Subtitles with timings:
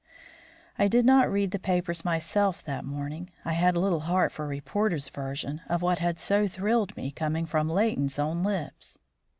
[0.79, 3.29] I did not read the papers myself that morning.
[3.45, 7.45] I had little heart for a reporter's version of what had so thrilled me coming
[7.45, 8.97] from Leighton's own lips.